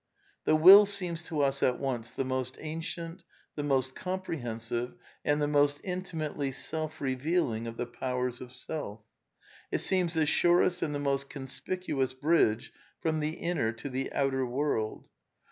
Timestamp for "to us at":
1.25-1.79